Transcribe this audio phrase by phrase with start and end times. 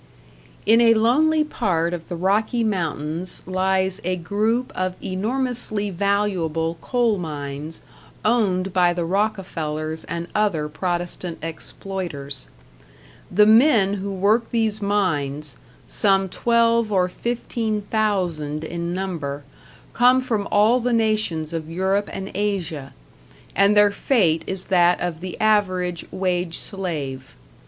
[0.65, 7.19] In a lonely part of the Rocky Mountains lies a group of enormously valuable coal
[7.19, 7.83] mines
[8.25, 12.49] owned by the Rockefellers and other Protestant exploiters.
[13.29, 19.43] The men who work these mines, some twelve or fifteen thousand in number,
[19.93, 22.95] come from all the nations of Europe and Asia,
[23.55, 27.35] and their fate is that of the average wage slave.